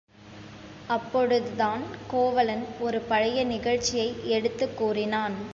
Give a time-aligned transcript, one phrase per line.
[0.87, 1.51] அப்பொழுது
[2.07, 5.35] கோவலன் ஒரு பழைய நிகழ்ச்சியை எடுத்துக் கூறினான்.